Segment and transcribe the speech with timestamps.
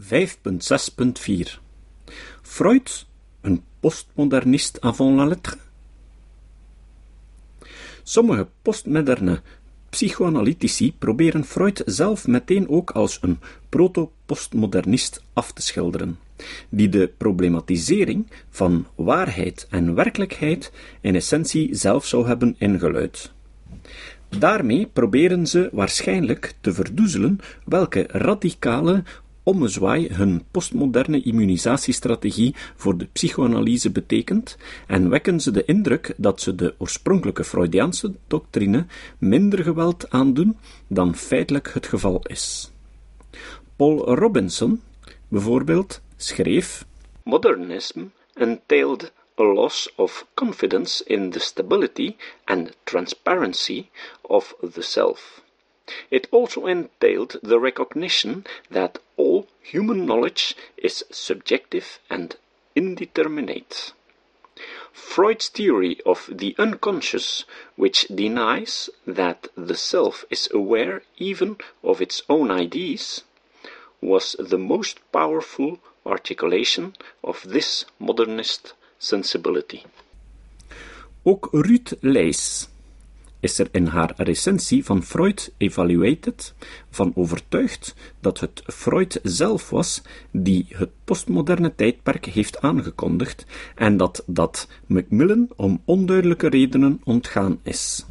[0.00, 1.58] 5.6.4
[2.42, 3.06] Freud,
[3.40, 5.56] een postmodernist avant la lettre?
[8.02, 9.40] Sommige postmoderne
[9.90, 16.18] psychoanalytici proberen Freud zelf meteen ook als een proto-postmodernist af te schilderen,
[16.68, 23.32] die de problematisering van waarheid en werkelijkheid in essentie zelf zou hebben ingeluid.
[24.38, 29.02] Daarmee proberen ze waarschijnlijk te verdoezelen welke radicale
[29.42, 34.56] ommezwaai hun postmoderne immunisatiestrategie voor de psychoanalyse betekent
[34.86, 38.86] en wekken ze de indruk dat ze de oorspronkelijke Freudiaanse doctrine
[39.18, 40.56] minder geweld aandoen
[40.86, 42.70] dan feitelijk het geval is.
[43.76, 44.82] Paul Robinson,
[45.28, 46.84] bijvoorbeeld, schreef:
[47.22, 48.00] Modernism
[48.34, 53.88] entailed a loss of confidence in the stability and transparency
[54.20, 55.42] of the self.
[56.08, 59.29] It also entailed the recognition that all
[59.62, 62.36] human knowledge is subjective and
[62.74, 63.92] indeterminate.
[64.92, 67.44] Freud's theory of the unconscious,
[67.76, 73.22] which denies that the self is aware even of its own ideas,
[74.00, 79.84] was the most powerful articulation of this modernist sensibility.
[81.24, 82.69] Ook Ruth Leys
[83.40, 86.54] is er in haar recensie van Freud Evaluated
[86.90, 94.22] van overtuigd dat het Freud zelf was die het postmoderne tijdperk heeft aangekondigd en dat
[94.26, 98.04] dat Macmillan om onduidelijke redenen ontgaan is.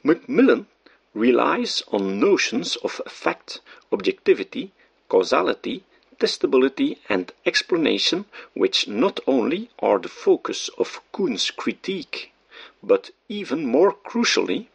[0.00, 0.66] Macmillan
[1.12, 4.70] relies on notions of fact, objectivity,
[5.06, 5.82] causality,
[6.18, 12.31] testability and explanation which not only are the focus of Kuhn's critique
[12.82, 14.68] but even more crucially,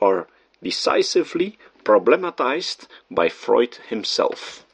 [0.00, 0.26] are
[0.62, 4.66] decisively problematized by Freud himself.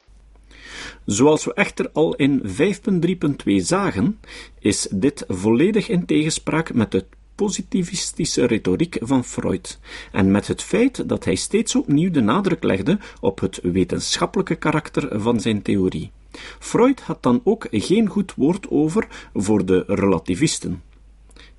[1.05, 4.19] Zoals we echter al in 5.3.2 zagen,
[4.59, 7.05] is dit volledig in tegenspraak met de
[7.35, 9.79] positivistische retoriek van Freud
[10.11, 15.21] en met het feit dat hij steeds opnieuw de nadruk legde op het wetenschappelijke karakter
[15.21, 16.11] van zijn theorie.
[16.59, 20.81] Freud had dan ook geen goed woord over voor de relativisten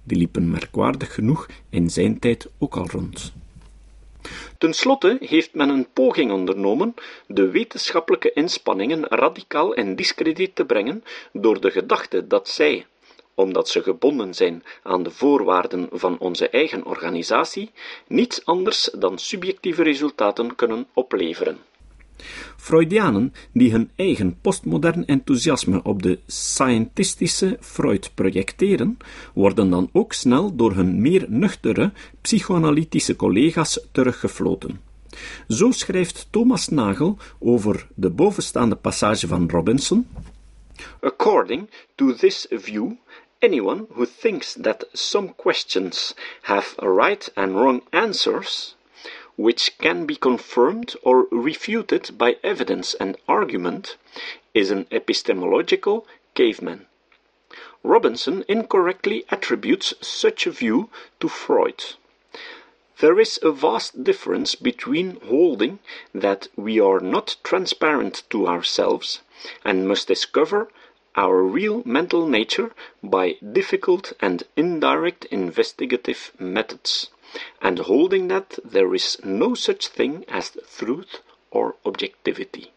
[0.06, 3.32] die liepen merkwaardig genoeg in zijn tijd ook al rond.
[4.58, 6.94] Ten slotte heeft men een poging ondernomen
[7.26, 12.86] de wetenschappelijke inspanningen radicaal in discrediet te brengen door de gedachte dat zij,
[13.34, 17.70] omdat ze gebonden zijn aan de voorwaarden van onze eigen organisatie,
[18.06, 21.58] niets anders dan subjectieve resultaten kunnen opleveren.
[22.56, 28.98] Freudianen die hun eigen postmodern enthousiasme op de scientistische Freud projecteren,
[29.34, 34.80] worden dan ook snel door hun meer nuchtere psychoanalytische collega's teruggefloten.
[35.48, 40.08] Zo schrijft Thomas Nagel over de bovenstaande passage van Robinson.
[41.00, 42.96] According to this view,
[43.38, 48.75] anyone who thinks that some questions have right and wrong answers
[49.36, 53.96] which can be confirmed or refuted by evidence and argument,
[54.54, 56.86] is an epistemological caveman.
[57.82, 60.88] Robinson incorrectly attributes such a view
[61.20, 61.84] to Freud.
[63.00, 65.80] There is a vast difference between holding
[66.14, 69.20] that we are not transparent to ourselves
[69.64, 70.70] and must discover
[71.14, 77.10] our real mental nature by difficult and indirect investigative methods
[77.60, 82.72] and holding that there is no such thing as truth or objectivity.